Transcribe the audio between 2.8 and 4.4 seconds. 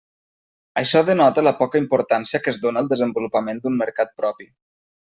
al desenvolupament d'un mercat